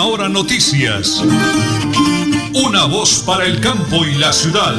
[0.00, 1.20] Hora Noticias.
[2.56, 4.72] Una voz para el campo y la ciudad.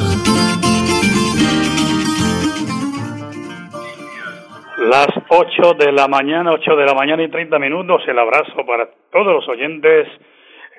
[4.89, 8.01] Las 8 de la mañana, 8 de la mañana y 30 minutos.
[8.07, 10.07] El abrazo para todos los oyentes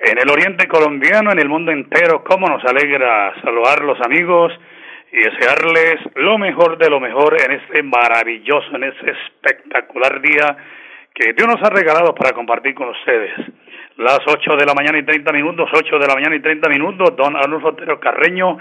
[0.03, 2.23] en el oriente colombiano, en el mundo entero.
[2.23, 4.51] Cómo nos alegra saludar los amigos
[5.11, 10.57] y desearles lo mejor de lo mejor en este maravilloso, en este espectacular día
[11.13, 13.31] que Dios nos ha regalado para compartir con ustedes.
[13.97, 17.15] Las 8 de la mañana y 30 minutos, 8 de la mañana y 30 minutos,
[17.15, 18.57] don Arnulfo Otero Carreño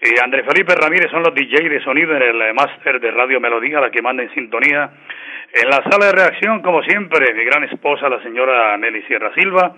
[0.00, 3.80] y André Felipe Ramírez son los DJ de sonido en el máster de Radio Melodía,
[3.80, 4.88] la que manda en sintonía.
[5.52, 9.74] En la sala de reacción, como siempre, mi gran esposa, la señora Nelly Sierra Silva,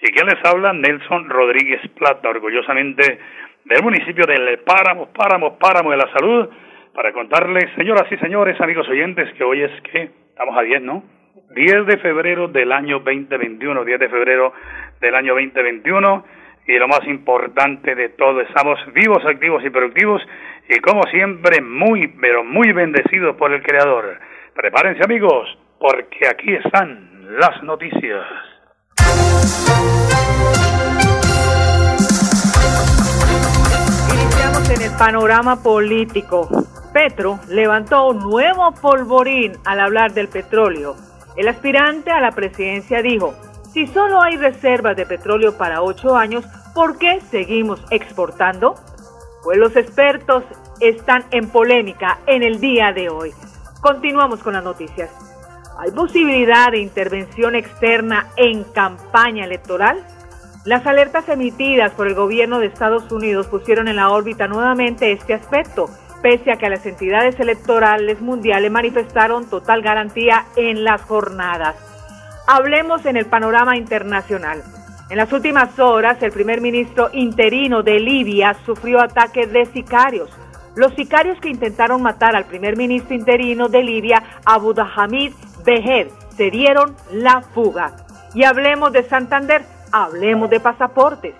[0.00, 3.18] y quien les habla, Nelson Rodríguez Plata, orgullosamente
[3.64, 6.48] del municipio del Páramo, Páramo, Páramo de la Salud,
[6.94, 11.02] para contarles, señoras y señores, amigos oyentes, que hoy es que estamos a 10, ¿no?
[11.34, 14.52] 10 de febrero del año 2021, 10 de febrero
[15.00, 16.24] del año 2021,
[16.66, 20.22] y lo más importante de todo, estamos vivos, activos y productivos,
[20.68, 24.18] y como siempre, muy, pero muy bendecidos por el Creador.
[24.54, 28.24] Prepárense amigos, porque aquí están las noticias.
[34.12, 36.48] Iniciamos en el panorama político.
[36.92, 40.94] Petro levantó un nuevo polvorín al hablar del petróleo.
[41.36, 43.34] El aspirante a la presidencia dijo,
[43.72, 48.76] si solo hay reservas de petróleo para ocho años, ¿por qué seguimos exportando?
[49.42, 50.44] Pues los expertos
[50.80, 53.32] están en polémica en el día de hoy.
[53.80, 55.10] Continuamos con las noticias.
[55.76, 60.06] ¿Hay posibilidad de intervención externa en campaña electoral?
[60.64, 65.34] Las alertas emitidas por el gobierno de Estados Unidos pusieron en la órbita nuevamente este
[65.34, 65.90] aspecto,
[66.24, 71.76] pese a que las entidades electorales mundiales manifestaron total garantía en las jornadas.
[72.46, 74.62] Hablemos en el panorama internacional.
[75.10, 80.30] En las últimas horas, el primer ministro interino de Libia sufrió ataques de sicarios.
[80.76, 86.08] Los sicarios que intentaron matar al primer ministro interino de Libia, Abu Dhahamid Behed
[86.38, 87.96] se dieron la fuga.
[88.32, 91.34] Y hablemos de Santander, hablemos de pasaportes.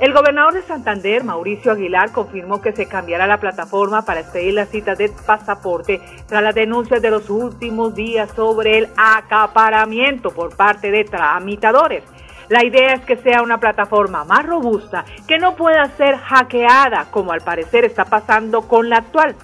[0.00, 4.68] El gobernador de Santander, Mauricio Aguilar, confirmó que se cambiará la plataforma para expedir las
[4.68, 10.90] citas de pasaporte tras las denuncias de los últimos días sobre el acaparamiento por parte
[10.90, 12.02] de tramitadores.
[12.48, 17.32] La idea es que sea una plataforma más robusta, que no pueda ser hackeada, como
[17.32, 19.36] al parecer está pasando con la actual.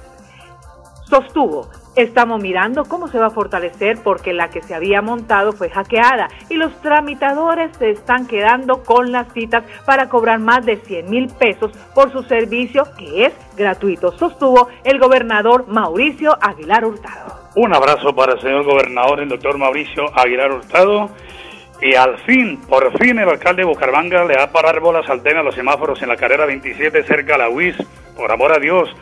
[1.08, 5.70] Sostuvo Estamos mirando cómo se va a fortalecer porque la que se había montado fue
[5.70, 11.10] hackeada y los tramitadores se están quedando con las citas para cobrar más de 100
[11.10, 17.40] mil pesos por su servicio que es gratuito, sostuvo el gobernador Mauricio Aguilar Hurtado.
[17.56, 21.10] Un abrazo para el señor gobernador, el doctor Mauricio Aguilar Hurtado.
[21.82, 25.26] Y al fin, por fin, el alcalde de Bucaramanga le va a parar bolas al
[25.26, 27.76] a los semáforos en la carrera 27 cerca a la UIS.
[28.16, 28.94] Por amor a Dios,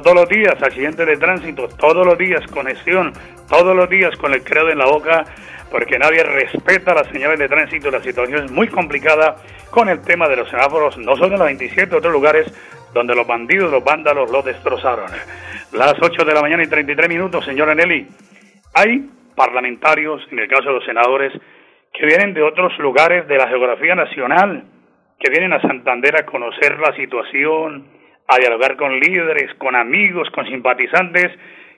[0.00, 3.12] todos los días accidentes de tránsito, todos los días conexión,
[3.48, 5.24] todos los días con el credo en la boca,
[5.70, 7.90] porque nadie respeta las señales de tránsito.
[7.90, 9.36] La situación es muy complicada
[9.70, 12.52] con el tema de los semáforos, no solo en los 27 otros lugares
[12.92, 15.10] donde los bandidos, los vándalos los destrozaron.
[15.72, 18.06] Las 8 de la mañana y 33 minutos, señora Nelly.
[18.74, 21.32] Hay parlamentarios, en el caso de los senadores,
[21.92, 24.64] que vienen de otros lugares de la geografía nacional,
[25.18, 27.86] que vienen a Santander a conocer la situación,
[28.34, 31.30] a dialogar con líderes, con amigos, con simpatizantes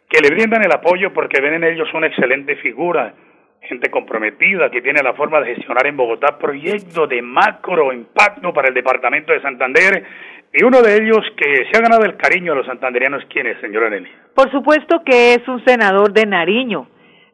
[0.09, 3.15] que le brindan el apoyo porque ven en ellos una excelente figura,
[3.63, 8.69] gente comprometida que tiene la forma de gestionar en Bogotá proyectos de macro impacto para
[8.69, 10.05] el departamento de Santander
[10.53, 13.61] y uno de ellos que se ha ganado el cariño de los santanderianos, ¿quién es,
[13.61, 14.09] señora Nelly?
[14.35, 16.87] Por supuesto que es un senador de Nariño.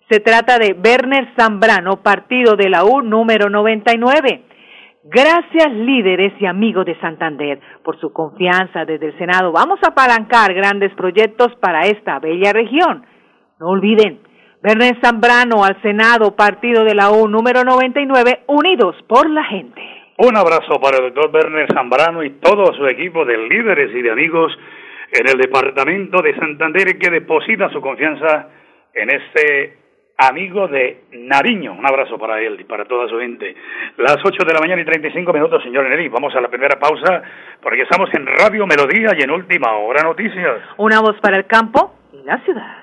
[0.08, 4.42] Se trata de Werner Zambrano, partido de la U número 99.
[5.02, 9.50] Gracias líderes y amigos de Santander por su confianza desde el Senado.
[9.50, 13.06] Vamos a apalancar grandes proyectos para esta bella región.
[13.58, 14.20] No olviden,
[14.62, 19.80] Bernet Zambrano al Senado, partido de la U número 99, unidos por la gente.
[20.18, 24.10] Un abrazo para el doctor Berner Zambrano y todo su equipo de líderes y de
[24.10, 24.52] amigos
[25.12, 28.48] en el departamento de Santander que deposita su confianza
[28.92, 29.79] en este
[30.28, 31.72] amigo de Nariño.
[31.72, 33.54] Un abrazo para él y para toda su gente.
[33.96, 36.08] Las 8 de la mañana y 35 minutos, señor Neri.
[36.08, 37.22] Vamos a la primera pausa
[37.62, 40.62] porque estamos en Radio Melodía y en Última Hora Noticias.
[40.76, 42.76] Una voz para el campo y la ciudad.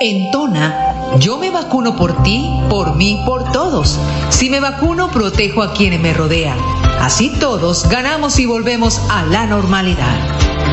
[0.00, 4.00] En Tona, yo me vacuno por ti, por mí, por todos.
[4.30, 6.58] Si me vacuno, protejo a quienes me rodean.
[7.00, 10.51] Así todos ganamos y volvemos a la normalidad.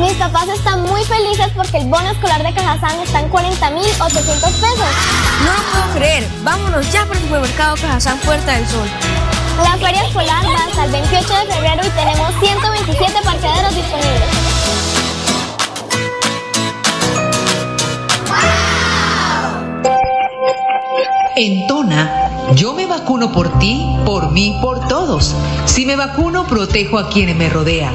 [0.00, 4.88] Mis papás están muy felices porque el bono escolar de Cajazán está en 40.800 pesos.
[5.44, 6.26] No lo puedo creer.
[6.42, 8.88] Vámonos ya por el supermercado Cajazán Puerta del Sol.
[9.62, 14.52] La feria escolar va hasta el 28 de febrero y tenemos 127 parqueaderos disponibles.
[21.36, 25.34] En Tona, yo me vacuno por ti, por mí, por todos.
[25.64, 27.94] Si me vacuno, protejo a quienes me rodean.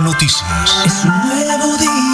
[0.00, 0.42] Noticias.
[0.84, 2.11] Es un nuevo día,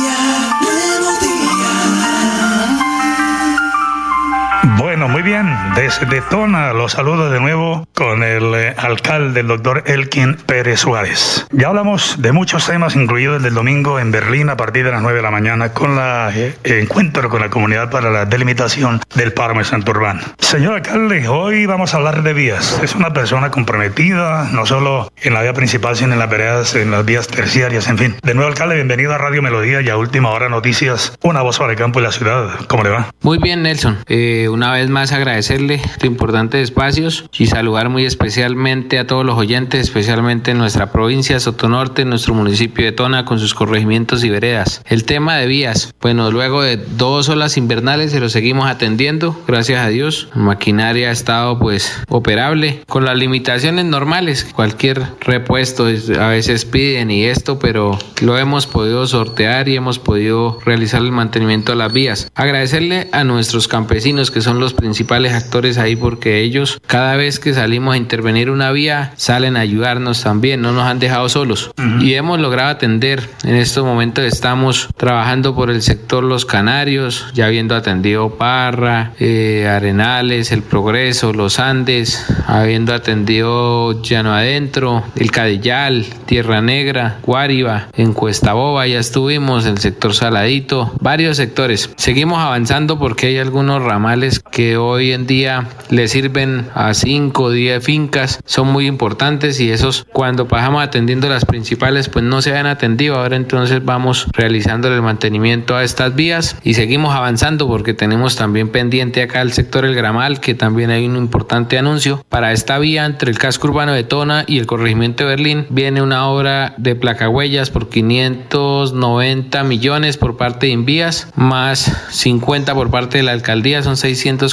[4.99, 5.47] Bueno, muy bien.
[5.77, 11.47] Desde Tona los saludo de nuevo con el eh, alcalde, el doctor Elkin Pérez Suárez.
[11.53, 15.00] Ya hablamos de muchos temas, incluido el del domingo en Berlín a partir de las
[15.00, 19.33] 9 de la mañana con la eh, encuentro con la comunidad para la delimitación del
[19.33, 20.21] páramo de Santurbán.
[20.41, 22.81] Señor alcalde, hoy vamos a hablar de vías.
[22.83, 26.91] Es una persona comprometida, no solo en la vía principal, sino en las veredas, en
[26.91, 28.17] las vías terciarias, en fin.
[28.25, 31.71] De nuevo, alcalde, bienvenido a Radio Melodía y a Última Hora Noticias, una voz para
[31.71, 32.49] el campo y la ciudad.
[32.67, 33.11] ¿Cómo le va?
[33.23, 33.99] Muy bien, Nelson.
[34.09, 39.37] Eh, una vez más agradecerle los importantes espacios y saludar muy especialmente a todos los
[39.38, 44.31] oyentes, especialmente en nuestra provincia Sotonorte, en nuestro municipio de Tona, con sus corregimientos y
[44.31, 44.82] veredas.
[44.87, 49.85] El tema de vías, bueno, luego de dos olas invernales se lo seguimos atendiendo, gracias
[49.85, 50.29] a Dios.
[50.35, 54.46] La maquinaria ha estado pues operable con las limitaciones normales.
[54.55, 60.58] Cualquier repuesto a veces piden y esto, pero lo hemos podido sortear y hemos podido
[60.64, 62.31] realizar el mantenimiento de las vías.
[62.35, 67.53] Agradecerle a nuestros campesinos que son los principales actores ahí porque ellos cada vez que
[67.53, 71.71] salimos a intervenir una vía salen a ayudarnos también, no nos han dejado solos
[72.01, 73.29] y hemos logrado atender.
[73.45, 79.69] En estos momentos estamos trabajando por el sector Los Canarios, ya habiendo atendido Parra, eh,
[79.69, 88.13] Arenales, El Progreso, Los Andes, habiendo atendido Llano Adentro, El Cadillal, Tierra Negra, Guáriba, en
[88.13, 91.91] Cuesta Boba ya estuvimos, el sector Saladito, varios sectores.
[91.97, 97.50] Seguimos avanzando porque hay algunos ramales que hoy en día le sirven a 5 o
[97.50, 102.50] 10 fincas, son muy importantes y esos cuando pasamos atendiendo las principales pues no se
[102.50, 107.94] habían atendido, ahora entonces vamos realizando el mantenimiento a estas vías y seguimos avanzando porque
[107.94, 112.25] tenemos también pendiente acá el sector El Gramal que también hay un importante anuncio.
[112.29, 116.03] Para esta vía entre el casco urbano de Tona y el corregimiento de Berlín viene
[116.03, 123.19] una obra de placahuellas por 590 millones por parte de Invías más 50 por parte
[123.19, 123.97] de la alcaldía son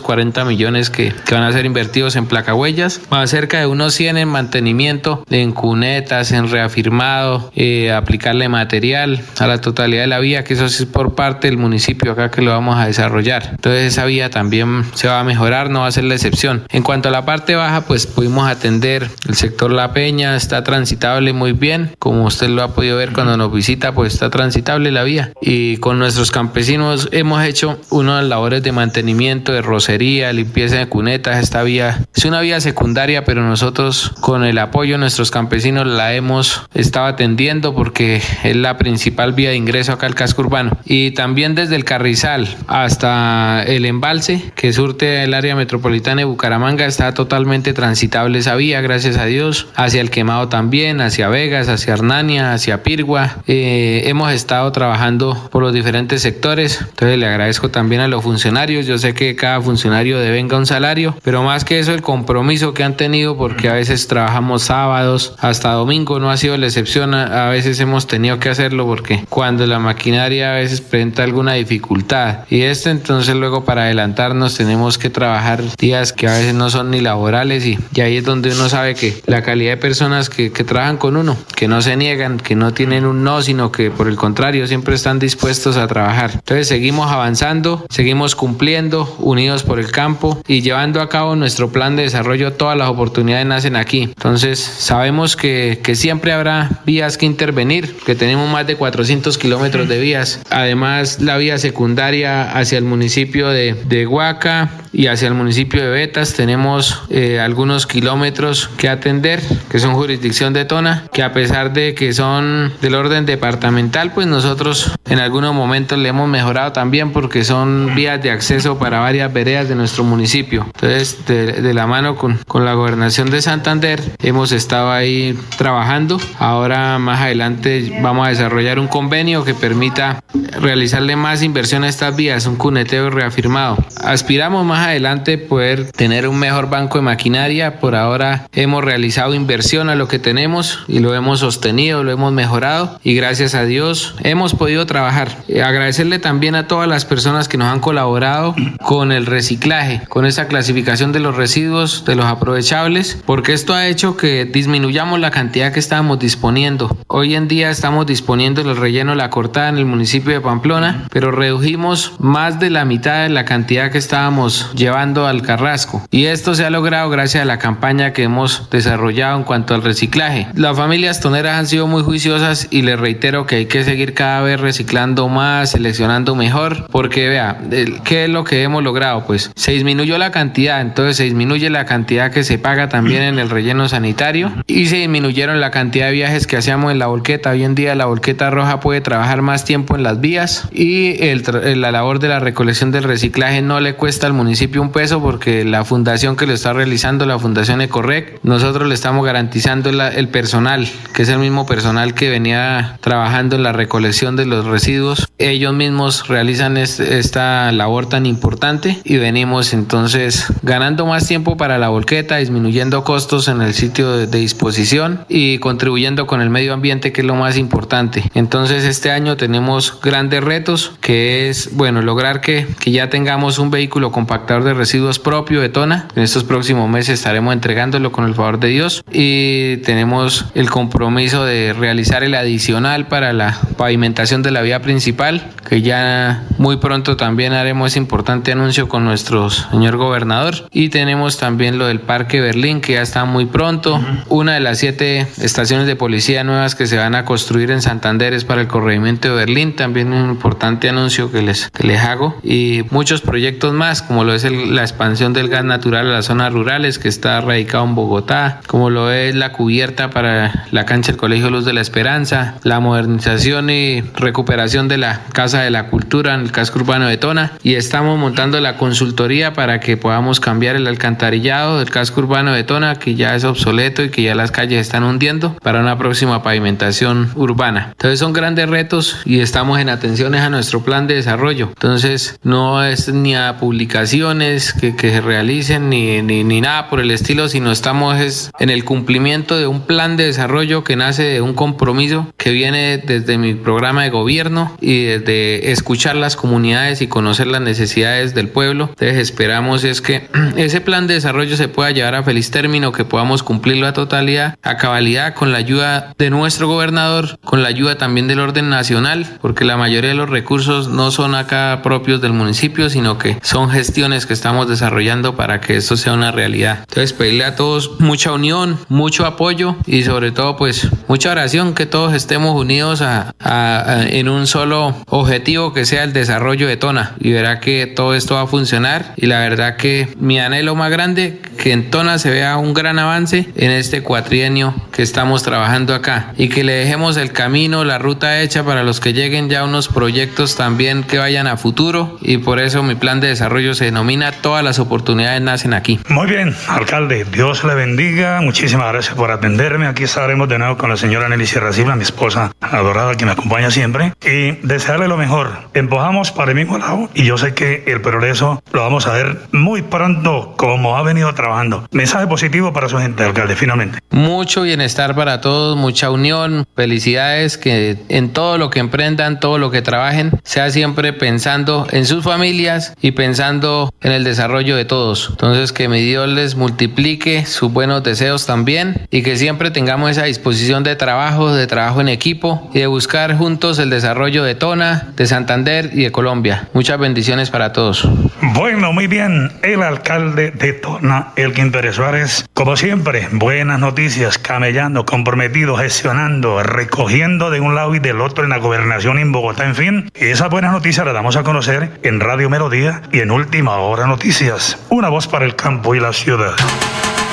[0.05, 4.17] 640 millones que, que van a ser invertidos en placahuellas más cerca de unos 100
[4.17, 10.43] en mantenimiento en cunetas en reafirmado eh, aplicarle material a la totalidad de la vía
[10.43, 13.47] que eso es por parte del municipio acá que lo vamos a desarrollar.
[13.51, 16.63] Entonces esa vía también se va a mejorar no va a ser la excepción.
[16.69, 21.33] En cuanto a la parte baja pues pudimos atender el sector La Peña está transitable
[21.33, 25.03] muy bien como usted lo ha podido ver cuando nos visita pues está transitable la
[25.03, 25.31] vía.
[25.41, 29.61] Y con nuestros campesinos hemos hecho unas labores de mantenimiento de
[29.97, 34.99] limpieza de cunetas esta vía es una vía secundaria pero nosotros con el apoyo de
[34.99, 40.15] nuestros campesinos la hemos estado atendiendo porque es la principal vía de ingreso acá al
[40.15, 40.77] casco urbano.
[40.85, 46.85] Y también desde el Carrizal hasta el embalse que surte el área metropolitana de Bucaramanga
[46.85, 49.67] está totalmente transitable esa vía gracias a Dios.
[49.75, 53.37] Hacia el quemado también hacia Vegas hacia Hernania hacia Pirgua.
[53.47, 56.81] Eh, hemos estado trabajando por los diferentes sectores.
[56.81, 58.85] Entonces le agradezco también a los funcionarios.
[58.85, 62.73] Yo sé que cada funcionario maquinario devenga un salario, pero más que eso el compromiso
[62.73, 67.13] que han tenido porque a veces trabajamos sábados hasta domingo, no ha sido la excepción,
[67.13, 72.39] a veces hemos tenido que hacerlo porque cuando la maquinaria a veces presenta alguna dificultad
[72.49, 76.89] y este entonces luego para adelantarnos tenemos que trabajar días que a veces no son
[76.89, 80.51] ni laborales y, y ahí es donde uno sabe que la calidad de personas que,
[80.51, 83.91] que trabajan con uno, que no se niegan, que no tienen un no, sino que
[83.91, 86.31] por el contrario siempre están dispuestos a trabajar.
[86.33, 91.95] Entonces seguimos avanzando, seguimos cumpliendo, unidos por el campo y llevando a cabo nuestro plan
[91.95, 92.53] de desarrollo.
[92.53, 94.03] Todas las oportunidades nacen aquí.
[94.03, 99.87] Entonces sabemos que, que siempre habrá vías que intervenir, que tenemos más de 400 kilómetros
[99.87, 100.41] de vías.
[100.49, 105.89] Además, la vía secundaria hacia el municipio de, de Huaca y hacia el municipio de
[105.89, 111.73] Betas tenemos eh, algunos kilómetros que atender, que son jurisdicción de Tona, que a pesar
[111.73, 117.11] de que son del orden departamental, pues nosotros en algunos momentos le hemos mejorado también
[117.11, 120.63] porque son vías de acceso para varias veredas de nuestro municipio.
[120.65, 126.19] Entonces, de, de la mano con, con la gobernación de Santander, hemos estado ahí trabajando.
[126.39, 130.21] Ahora más adelante vamos a desarrollar un convenio que permita
[130.59, 133.77] realizarle más inversión a estas vías, un cuneteo reafirmado.
[134.01, 137.79] Aspiramos más adelante poder tener un mejor banco de maquinaria.
[137.79, 142.31] Por ahora hemos realizado inversión a lo que tenemos y lo hemos sostenido, lo hemos
[142.31, 145.37] mejorado y gracias a Dios hemos podido trabajar.
[145.47, 150.25] Eh, agradecerle también a todas las personas que nos han colaborado con el reciclaje, con
[150.25, 155.31] esa clasificación de los residuos, de los aprovechables, porque esto ha hecho que disminuyamos la
[155.31, 156.97] cantidad que estábamos disponiendo.
[157.07, 161.31] Hoy en día estamos disponiendo el relleno La Cortada en el municipio de Pamplona, pero
[161.31, 166.05] redujimos más de la mitad de la cantidad que estábamos llevando al Carrasco.
[166.11, 169.83] Y esto se ha logrado gracias a la campaña que hemos desarrollado en cuanto al
[169.83, 170.47] reciclaje.
[170.53, 174.41] Las familias toneras han sido muy juiciosas y les reitero que hay que seguir cada
[174.41, 177.57] vez reciclando más, seleccionando mejor, porque vea,
[178.03, 179.25] ¿qué es lo que hemos logrado?
[179.25, 183.39] Pues se disminuyó la cantidad, entonces se disminuye la cantidad que se paga también en
[183.39, 187.51] el relleno sanitario y se disminuyeron la cantidad de viajes que hacíamos en la volqueta.
[187.51, 191.43] Hoy en día la volqueta roja puede trabajar más tiempo en las vías y el,
[191.79, 195.63] la labor de la recolección del reciclaje no le cuesta al municipio un peso porque
[195.63, 200.29] la fundación que lo está realizando, la Fundación Ecorrec, nosotros le estamos garantizando la, el
[200.29, 205.27] personal, que es el mismo personal que venía trabajando en la recolección de los residuos.
[205.37, 211.77] Ellos mismos realizan este, esta labor tan importante y venimos entonces ganando más tiempo para
[211.77, 216.73] la volqueta, disminuyendo costos en el sitio de, de disposición y contribuyendo con el medio
[216.73, 218.23] ambiente que es lo más importante.
[218.33, 223.69] Entonces este año tenemos grandes retos que es, bueno, lograr que, que ya tengamos un
[223.69, 226.07] vehículo compactador de residuos propio de Tona.
[226.15, 231.43] En estos próximos meses estaremos entregándolo con el favor de Dios y tenemos el compromiso
[231.43, 237.17] de realizar el adicional para la pavimentación de la vía principal, que ya muy pronto
[237.17, 242.39] también haremos ese importante anuncio con nuestro señor gobernador y tenemos también lo del Parque
[242.39, 243.99] Berlín, que ya está muy pronto.
[244.29, 248.33] Una de las siete estaciones de policía nuevas que se van a construir en Santander
[248.33, 252.37] es para el corregimiento de Berlín, también un importante anuncio que les, que les hago
[252.43, 256.25] y muchos proyectos más, como lo es el, la expansión del gas natural a las
[256.25, 261.11] zonas rurales que está radicado en Bogotá, como lo es la cubierta para la cancha
[261.11, 265.87] del Colegio Luz de la Esperanza, la modernización y recuperación de la Casa de la
[265.87, 270.39] Cultura en el casco urbano de Tona y estamos montando la consultoría para que podamos
[270.39, 274.35] cambiar el alcantarillado del casco urbano de Tona que ya es obsoleto y que ya
[274.35, 277.89] las calles están hundiendo para una próxima pavimentación urbana.
[277.91, 281.69] Entonces son grandes retos y estamos en atenciones a nuestro plan de desarrollo.
[281.69, 286.99] Entonces no es ni a publicaciones que, que se realicen ni, ni, ni, nada por
[286.99, 291.23] el estilo, sino estamos es en el cumplimiento de un plan de desarrollo que nace
[291.23, 297.01] de un compromiso que viene desde mi programa de gobierno y desde escuchar las comunidades
[297.01, 298.89] y conocer las necesidades del pueblo.
[298.89, 303.05] Entonces esperamos es que ese plan de desarrollo se pueda llevar a feliz término, que
[303.05, 307.97] podamos cumplirlo a totalidad, a cabalidad, con la ayuda de nuestro gobernador, con la ayuda
[307.97, 312.33] también del orden nacional, porque la mayoría de los recursos no son acá propios del
[312.33, 316.79] municipio, sino que son gestiones que estamos desarrollando para que esto sea una realidad.
[316.89, 321.85] Entonces pedirle a todos mucha unión, mucho apoyo y sobre todo pues mucha oración, que
[321.85, 326.77] todos estemos unidos a, a, a, en un solo objetivo que sea el desarrollo de
[326.77, 330.73] Tona y verá que todo esto va a funcionar y la verdad que mi anhelo
[330.73, 335.41] más grande que en Tona se vea un gran avance en este cuatrienio que estamos
[335.41, 339.49] trabajando acá y que le dejemos el camino, la ruta hecha para los que lleguen
[339.49, 343.73] ya unos proyectos también que vayan a futuro y por eso mi plan de desarrollo
[343.73, 345.99] se denomina Todas las oportunidades nacen aquí.
[346.07, 348.41] Muy bien, alcalde, Dios le bendiga.
[348.41, 349.87] Muchísimas gracias por atenderme.
[349.87, 353.31] Aquí estaremos de nuevo con la señora Nelly Sierra Silva, mi esposa adorada que me
[353.31, 354.13] acompaña siempre.
[354.21, 355.49] Y desearle lo mejor.
[355.73, 359.39] Empujamos para el mismo lado y yo sé que el progreso lo vamos a ver
[359.51, 361.54] muy pronto como ha venido trabajando.
[361.91, 363.99] Mensaje positivo para su gente, alcalde, finalmente.
[364.09, 369.71] Mucho bienestar para todos, mucha unión, felicidades, que en todo lo que emprendan, todo lo
[369.71, 375.29] que trabajen, sea siempre pensando en sus familias y pensando en el desarrollo de todos.
[375.31, 380.25] Entonces que mi Dios les multiplique sus buenos deseos también y que siempre tengamos esa
[380.25, 385.13] disposición de trabajo, de trabajo en equipo y de buscar juntos el desarrollo de Tona,
[385.15, 386.67] de Santander y de Colombia.
[386.73, 388.07] Muchas bendiciones para todos.
[388.41, 389.51] Bueno, muy bien.
[389.61, 397.51] El alcalde de Tona, Elkin Pérez Suárez, como siempre, buenas noticias, camellando, comprometido, gestionando, recogiendo
[397.51, 400.11] de un lado y del otro en la gobernación en Bogotá, en fin.
[400.15, 404.07] Y esas buenas noticias las damos a conocer en Radio Melodía y en Última Hora
[404.07, 404.79] Noticias.
[404.89, 406.55] Una voz para el campo y la ciudad.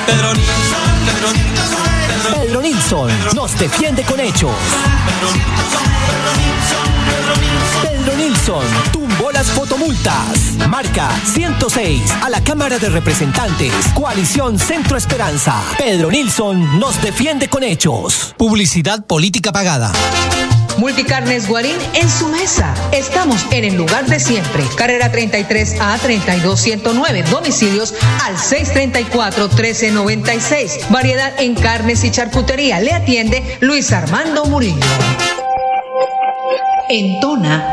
[0.05, 0.33] Pedro
[2.61, 4.51] Nilsson, nos defiende con hechos.
[7.81, 9.02] Pedro Nilsson tumbó
[9.33, 10.53] las fotomultas.
[10.69, 13.73] Marca 106 a la Cámara de Representantes.
[13.93, 15.61] Coalición Centro Esperanza.
[15.77, 18.35] Pedro Nilsson nos defiende con hechos.
[18.37, 19.91] Publicidad política pagada.
[20.77, 22.73] Multicarnes Guarín en su mesa.
[22.91, 24.63] Estamos en el lugar de siempre.
[24.75, 27.23] Carrera 33 a 32109.
[27.23, 27.93] Domicilios
[28.25, 30.79] al 634 1396.
[30.89, 32.79] Variedad en carnes y charcutería.
[32.79, 34.85] Le atiende Luis Armando Murillo.
[36.89, 37.72] En Tona,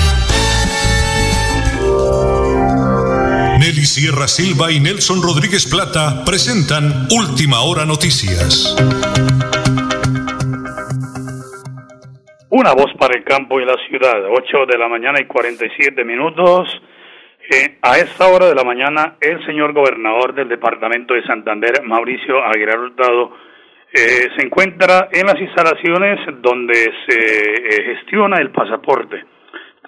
[3.71, 8.75] Nelly Sierra Silva y Nelson Rodríguez Plata presentan Última Hora Noticias.
[12.49, 16.67] Una voz para el campo y la ciudad, 8 de la mañana y 47 minutos.
[17.49, 22.43] Eh, a esta hora de la mañana, el señor gobernador del departamento de Santander, Mauricio
[22.43, 23.37] Aguilar Hurtado,
[23.93, 29.30] eh, se encuentra en las instalaciones donde se eh, gestiona el pasaporte.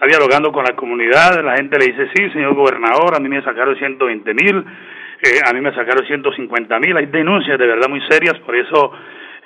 [0.04, 3.42] Está dialogando con la comunidad, la gente le dice, sí, señor gobernador, a mí me
[3.42, 4.66] sacaron 120 mil,
[5.22, 8.92] eh, a mí me sacaron 150 mil, hay denuncias de verdad muy serias, por eso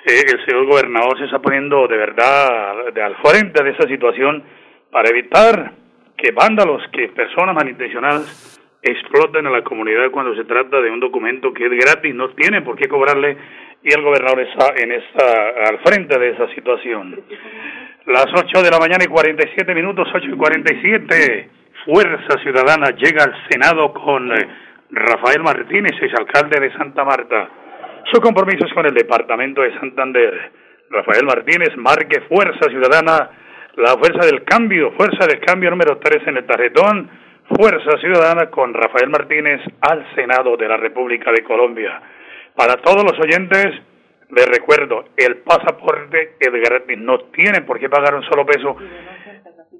[0.04, 4.42] eh, el señor gobernador se está poniendo de verdad de al frente de esa situación
[4.90, 5.74] para evitar
[6.16, 11.52] que vándalos, que personas malintencionadas exploten a la comunidad cuando se trata de un documento
[11.52, 13.36] que es gratis, no tiene por qué cobrarle
[13.82, 17.22] y el gobernador está en esta, al frente de esa situación.
[18.06, 21.50] Las 8 de la mañana y 47 minutos, 8 y 47,
[21.84, 24.30] Fuerza Ciudadana llega al Senado con
[24.90, 27.48] Rafael Martínez, exalcalde de Santa Marta.
[28.12, 30.50] Su compromiso es con el departamento de Santander.
[30.90, 33.30] Rafael Martínez marque Fuerza Ciudadana,
[33.76, 37.10] la fuerza del cambio, fuerza del cambio número 3 en el tarjetón,
[37.48, 42.00] Fuerza Ciudadana con Rafael Martínez al Senado de la República de Colombia.
[42.58, 43.66] Para todos los oyentes,
[44.30, 48.76] les recuerdo, el pasaporte es gratis, no tienen por qué pagar un solo peso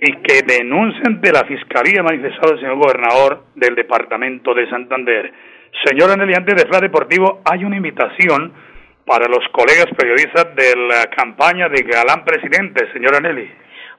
[0.01, 5.33] y que denuncien de la Fiscalía manifestado el señor gobernador del Departamento de Santander.
[5.87, 8.53] Señor Aneli, antes de Fla Deportivo, hay una invitación
[9.05, 13.51] para los colegas periodistas de la campaña de Galán Presidente, señor Aneli.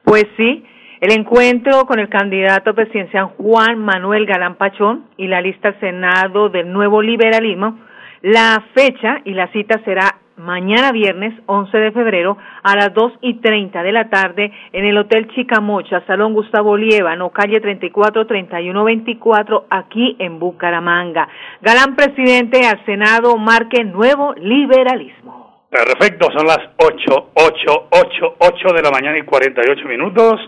[0.06, 0.63] Pues sí,
[1.02, 6.48] el encuentro con el candidato presidencial Juan Manuel Galán Pachón y la lista al Senado
[6.48, 7.88] del nuevo liberalismo,
[8.21, 13.36] la fecha y la cita será mañana viernes 11 de febrero a las 2 y
[13.36, 19.65] 30 de la tarde en el Hotel Chicamocha, Salón Gustavo Liévano, calle 34 31 24,
[19.69, 21.27] aquí en Bucaramanga.
[21.62, 25.67] Galán presidente al Senado marque nuevo liberalismo.
[25.69, 30.39] Perfecto, son las 8, 8, 8, 8 de la mañana y 48 minutos.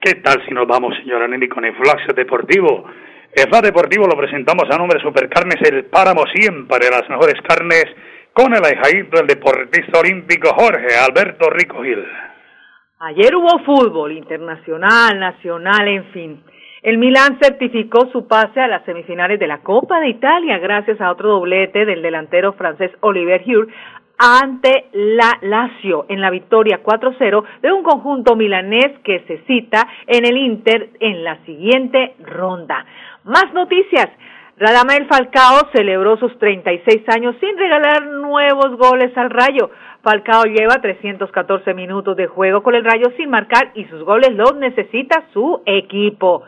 [0.00, 2.84] ¿Qué tal si nos vamos, señora Nelly, con el Flash Deportivo?
[3.36, 7.84] El Flash Deportivo lo presentamos a nombre de Supercarnes El Páramo siempre, las mejores carnes
[8.32, 12.02] con el ahijadito del deportista olímpico Jorge Alberto Rico Gil.
[12.98, 16.44] Ayer hubo fútbol internacional, nacional, en fin.
[16.80, 21.12] El Milan certificó su pase a las semifinales de la Copa de Italia gracias a
[21.12, 23.68] otro doblete del delantero francés Oliver Giroud
[24.18, 30.24] ante la Lazio en la victoria 4-0 de un conjunto milanés que se cita en
[30.24, 32.84] el Inter en la siguiente ronda.
[33.24, 34.08] Más noticias.
[34.58, 39.70] Radamel Falcao celebró sus 36 años sin regalar nuevos goles al Rayo.
[40.02, 44.56] Falcao lleva 314 minutos de juego con el Rayo sin marcar y sus goles los
[44.56, 46.42] necesita su equipo.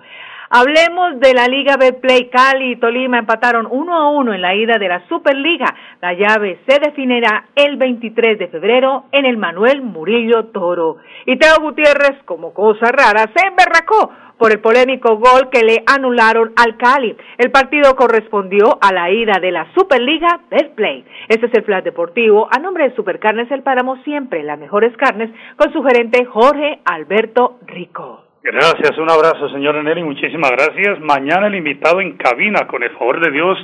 [0.50, 2.30] Hablemos de la Liga Betplay.
[2.30, 5.74] Cali y Tolima empataron uno a uno en la ida de la Superliga.
[6.00, 10.96] La llave se definirá el 23 de febrero en el Manuel Murillo Toro.
[11.26, 16.52] Y Teo Gutiérrez, como cosa rara, se emberracó por el polémico gol que le anularon
[16.56, 17.14] al Cali.
[17.36, 21.04] El partido correspondió a la ida de la Superliga Betplay.
[21.28, 22.48] Este es el Flash Deportivo.
[22.50, 27.58] A nombre de Supercarnes El Páramo, siempre las mejores carnes, con su gerente Jorge Alberto
[27.66, 28.27] Rico.
[28.50, 30.98] Gracias, un abrazo, señor Nelly, muchísimas gracias.
[31.00, 33.58] Mañana el invitado en cabina, con el favor de Dios,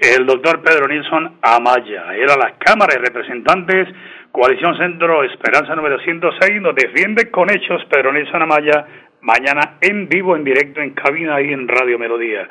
[0.00, 2.12] el doctor Pedro Nilsson Amaya.
[2.12, 3.86] Era la Cámara de Representantes,
[4.32, 8.84] Coalición Centro Esperanza número 106, nos defiende con hechos Pedro Nilsson Amaya,
[9.20, 12.48] mañana en vivo, en directo, en cabina, ahí en Radio Melodía.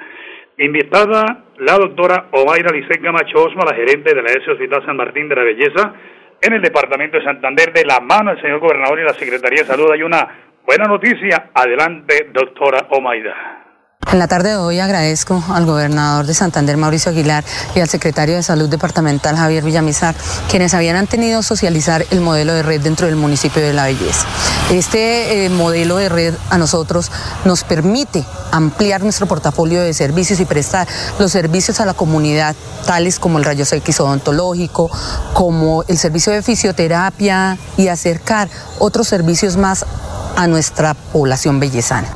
[0.58, 5.28] Invitada la doctora Omaira Licey Camacho Osma, la gerente de la S Hospital San Martín
[5.28, 5.94] de la Belleza,
[6.42, 9.68] en el departamento de Santander, de la mano del señor gobernador y la Secretaría de
[9.68, 9.92] Salud.
[9.92, 13.66] Hay una Buena noticia, adelante, doctora Omaida.
[14.12, 17.44] En la tarde de hoy agradezco al gobernador de Santander, Mauricio Aguilar,
[17.76, 20.16] y al secretario de Salud Departamental, Javier Villamizar,
[20.50, 24.26] quienes habían tenido socializar el modelo de red dentro del municipio de La Belleza.
[24.72, 27.12] Este eh, modelo de red a nosotros
[27.46, 30.88] nos permite ampliar nuestro portafolio de servicios y prestar
[31.20, 34.90] los servicios a la comunidad, tales como el rayos X odontológico,
[35.34, 38.50] como el servicio de fisioterapia y acercar
[38.80, 39.86] otros servicios más
[40.36, 42.08] a nuestra población bellezana.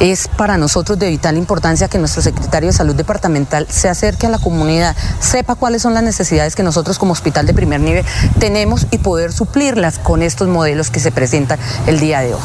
[0.00, 4.30] Es para nosotros de vital importancia que nuestro secretario de Salud Departamental se acerque a
[4.30, 8.04] la comunidad, sepa cuáles son las necesidades que nosotros como hospital de primer nivel
[8.38, 12.40] tenemos y poder suplirlas con estos modelos que se presentan el día de hoy.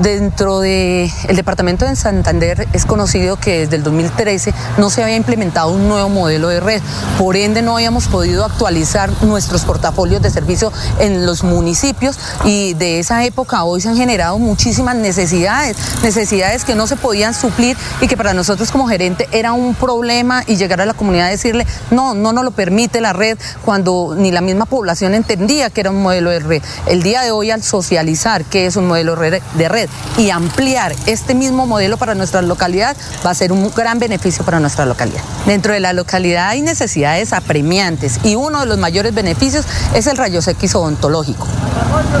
[0.00, 5.70] Dentro del departamento de Santander es conocido que desde el 2013 no se había implementado
[5.72, 6.82] un nuevo modelo de red,
[7.18, 13.00] por ende no habíamos podido actualizar nuestros portafolios de servicio en los municipios y de
[13.00, 17.74] esa época hoy se han generado muchísimas muchísimas necesidades, necesidades que no se podían suplir
[18.02, 21.30] y que para nosotros como gerente era un problema y llegar a la comunidad a
[21.30, 25.80] decirle, no, no nos lo permite la red, cuando ni la misma población entendía que
[25.80, 26.62] era un modelo de red.
[26.86, 31.34] El día de hoy al socializar que es un modelo de red y ampliar este
[31.34, 35.22] mismo modelo para nuestra localidad va a ser un gran beneficio para nuestra localidad.
[35.46, 40.18] Dentro de la localidad hay necesidades apremiantes y uno de los mayores beneficios es el
[40.18, 41.46] rayos X odontológico.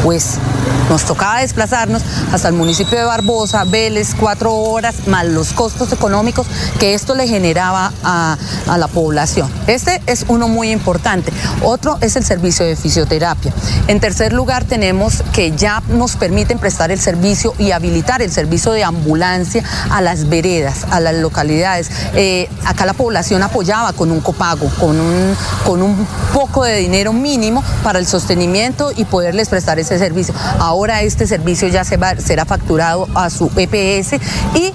[0.02, 0.38] Pues
[0.88, 2.02] nos tocaba desplazarnos
[2.38, 6.46] hasta el municipio de Barbosa, Vélez, cuatro horas, más los costos económicos
[6.78, 9.50] que esto le generaba a, a, la población.
[9.66, 11.32] Este es uno muy importante.
[11.64, 13.52] Otro es el servicio de fisioterapia.
[13.88, 18.70] En tercer lugar, tenemos que ya nos permiten prestar el servicio y habilitar el servicio
[18.70, 21.90] de ambulancia a las veredas, a las localidades.
[22.14, 27.12] Eh, acá la población apoyaba con un copago, con un, con un poco de dinero
[27.12, 30.32] mínimo para el sostenimiento y poderles prestar ese servicio.
[30.60, 34.20] Ahora este servicio ya se va, será facturado a su EPS
[34.54, 34.74] y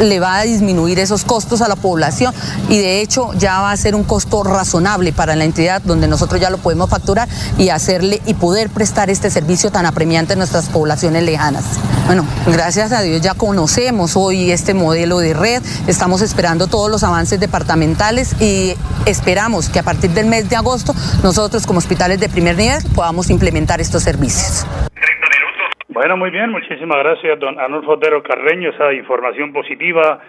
[0.00, 2.34] le va a disminuir esos costos a la población
[2.68, 6.40] y de hecho ya va a ser un costo razonable para la entidad donde nosotros
[6.40, 10.68] ya lo podemos facturar y hacerle y poder prestar este servicio tan apremiante a nuestras
[10.68, 11.64] poblaciones lejanas.
[12.06, 17.04] Bueno, gracias a Dios ya conocemos hoy este modelo de red, estamos esperando todos los
[17.04, 18.74] avances departamentales y
[19.06, 23.30] esperamos que a partir del mes de agosto nosotros como hospitales de primer nivel podamos
[23.30, 24.66] implementar estos servicios.
[25.92, 30.20] Bueno, muy bien, muchísimas gracias, don Arnulfo Otero Carreño, esa información positiva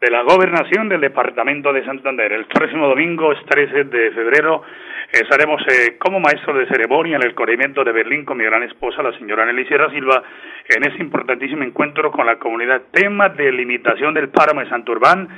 [0.00, 2.32] de la gobernación del departamento de Santander.
[2.32, 4.64] El próximo domingo, es 13 de febrero,
[5.12, 9.00] estaremos eh, como maestro de ceremonia en el corrimiento de Berlín con mi gran esposa,
[9.00, 10.24] la señora Nelly Sierra Silva,
[10.68, 12.82] en ese importantísimo encuentro con la comunidad.
[12.90, 15.28] Tema de limitación del páramo de Santurbán.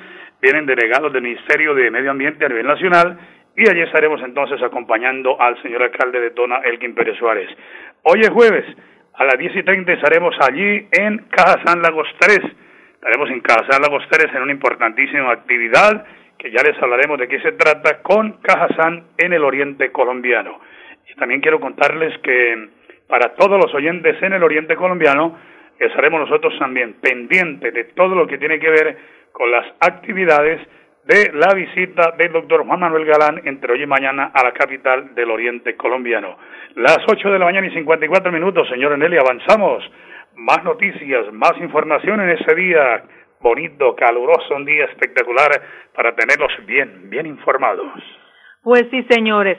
[0.40, 3.18] Vienen delegados del Ministerio de Medio Ambiente a nivel nacional
[3.55, 7.51] y allí estaremos entonces acompañando al señor alcalde de Tona, Elkin Pérez Suárez.
[8.05, 8.64] Hoy es jueves.
[9.16, 12.40] A las 10 y 30 estaremos allí en Caja San Lagos 3.
[12.94, 16.05] Estaremos en Caja San Lagos 3 en una importantísima actividad
[16.37, 20.59] que ya les hablaremos de qué se trata con Caja San en el oriente colombiano.
[21.09, 22.70] Y también quiero contarles que
[23.07, 25.38] para todos los oyentes en el oriente colombiano
[25.79, 28.98] estaremos nosotros también pendientes de todo lo que tiene que ver
[29.31, 30.61] con las actividades
[31.07, 35.14] de la visita del doctor Juan Manuel Galán entre hoy y mañana a la capital
[35.14, 36.37] del oriente colombiano.
[36.77, 39.85] Las 8 de la mañana y 54 minutos, señor Eneli, avanzamos.
[40.37, 43.05] Más noticias, más información en ese día
[43.40, 45.51] bonito, caluroso, un día espectacular
[45.95, 47.87] para tenerlos bien, bien informados.
[48.62, 49.59] Pues sí, señores.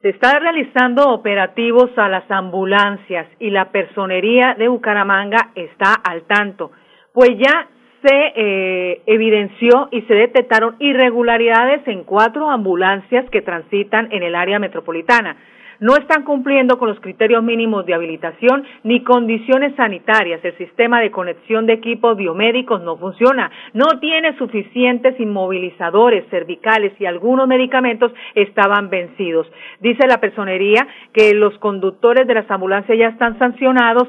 [0.00, 6.70] Se está realizando operativos a las ambulancias y la personería de Bucaramanga está al tanto,
[7.12, 7.66] pues ya
[8.02, 14.58] se eh, evidenció y se detectaron irregularidades en cuatro ambulancias que transitan en el área
[14.58, 15.36] metropolitana
[15.80, 20.44] no están cumpliendo con los criterios mínimos de habilitación ni condiciones sanitarias.
[20.44, 27.06] El sistema de conexión de equipos biomédicos no funciona, no tiene suficientes inmovilizadores cervicales y
[27.06, 29.46] algunos medicamentos estaban vencidos.
[29.80, 34.08] Dice la personería que los conductores de las ambulancias ya están sancionados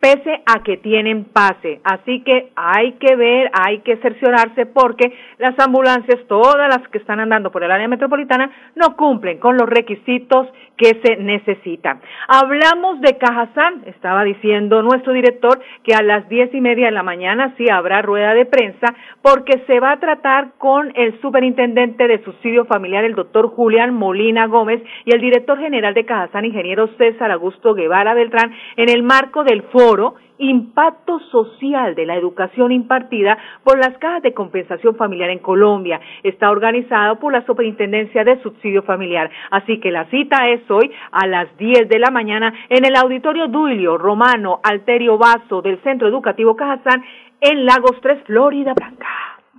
[0.00, 1.80] pese a que tienen pase.
[1.84, 7.20] Así que hay que ver, hay que cerciorarse porque las ambulancias, todas las que están
[7.20, 12.00] andando por el área metropolitana, no cumplen con los requisitos que se necesitan.
[12.26, 17.02] Hablamos de Cajazán, estaba diciendo nuestro director que a las diez y media de la
[17.02, 18.86] mañana sí habrá rueda de prensa
[19.20, 24.46] porque se va a tratar con el superintendente de subsidio familiar, el doctor Julián Molina
[24.46, 29.44] Gómez, y el director general de Cajazán, ingeniero César Augusto Guevara Beltrán, en el marco
[29.44, 29.89] del foro
[30.38, 36.00] impacto social de la educación impartida por las cajas de compensación familiar en Colombia.
[36.22, 39.30] Está organizado por la Superintendencia de Subsidio Familiar.
[39.50, 43.48] Así que la cita es hoy a las 10 de la mañana en el Auditorio
[43.48, 47.04] Duilio Romano Alterio Vaso del Centro Educativo Cajazán
[47.40, 49.06] en Lagos 3, Florida Blanca.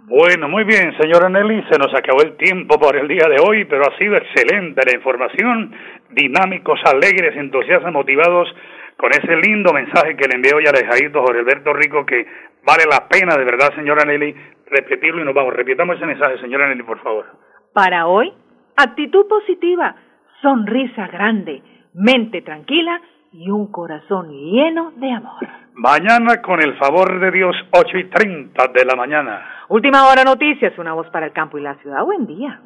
[0.08, 3.64] Bueno, muy bien, señora Nelly, se nos acabó el tiempo por el día de hoy,
[3.66, 5.74] pero ha sido excelente la información,
[6.10, 8.54] dinámicos, alegres, entusiastas, motivados
[8.98, 12.26] con ese lindo mensaje que le envió ya Alejandro Jorge Alberto Rico, que
[12.64, 14.36] vale la pena de verdad, señora Nelly,
[14.68, 15.54] repetirlo y nos vamos.
[15.54, 17.26] Repitamos ese mensaje, señora Nelly, por favor.
[17.74, 18.32] Para hoy,
[18.76, 19.96] actitud positiva,
[20.42, 21.62] sonrisa grande,
[21.94, 23.02] mente tranquila
[23.34, 25.48] y un corazón lleno de amor.
[25.74, 29.42] Mañana, con el favor de Dios, ocho y treinta de la mañana.
[29.70, 32.04] Última hora noticias, una voz para el campo y la ciudad.
[32.04, 32.60] Buen día.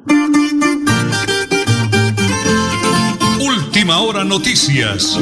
[3.48, 5.22] Última hora noticias.